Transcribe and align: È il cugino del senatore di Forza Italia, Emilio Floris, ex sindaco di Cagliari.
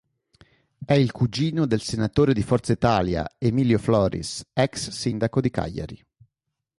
È 0.83 0.93
il 0.93 1.11
cugino 1.11 1.67
del 1.67 1.81
senatore 1.81 2.33
di 2.33 2.41
Forza 2.41 2.71
Italia, 2.71 3.35
Emilio 3.37 3.77
Floris, 3.77 4.43
ex 4.51 4.89
sindaco 4.89 5.39
di 5.41 5.51
Cagliari. 5.51 6.03